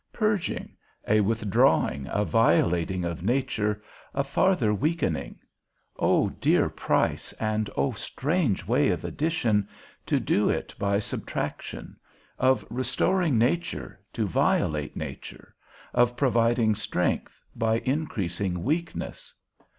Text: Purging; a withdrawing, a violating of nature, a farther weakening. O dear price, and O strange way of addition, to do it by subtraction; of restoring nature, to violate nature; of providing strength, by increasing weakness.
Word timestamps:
Purging; 0.11 0.75
a 1.07 1.21
withdrawing, 1.21 2.07
a 2.09 2.25
violating 2.25 3.05
of 3.05 3.21
nature, 3.21 3.83
a 4.15 4.23
farther 4.23 4.73
weakening. 4.73 5.37
O 5.99 6.29
dear 6.29 6.69
price, 6.69 7.33
and 7.33 7.69
O 7.77 7.91
strange 7.91 8.65
way 8.65 8.89
of 8.89 9.05
addition, 9.05 9.69
to 10.07 10.19
do 10.19 10.49
it 10.49 10.73
by 10.79 10.97
subtraction; 10.97 11.97
of 12.39 12.65
restoring 12.71 13.37
nature, 13.37 13.99
to 14.13 14.25
violate 14.25 14.95
nature; 14.97 15.53
of 15.93 16.17
providing 16.17 16.73
strength, 16.73 17.39
by 17.55 17.77
increasing 17.77 18.63
weakness. 18.63 19.35